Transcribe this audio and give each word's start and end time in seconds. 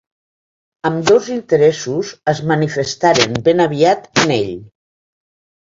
Ambdós 0.89 1.27
interessos 1.35 2.15
es 2.35 2.41
manifestaren 2.53 3.39
ben 3.49 3.65
aviat 3.67 4.11
en 4.25 4.37
ell. 4.41 4.53